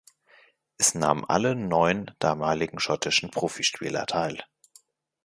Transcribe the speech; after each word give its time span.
Es 0.79 0.95
nahmen 0.95 1.25
alle 1.25 1.53
neun 1.55 2.09
damaligen 2.17 2.79
schottischen 2.79 3.29
Profispieler 3.29 4.07
teil. 4.07 4.43